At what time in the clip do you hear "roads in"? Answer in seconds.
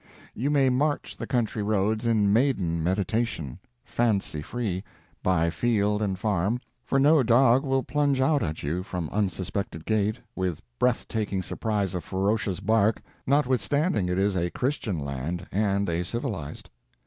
1.61-2.33